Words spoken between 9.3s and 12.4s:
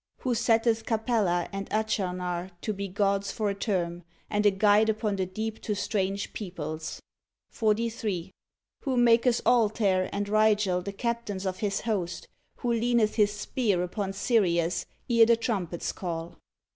Altair and Rigel the captains of His host;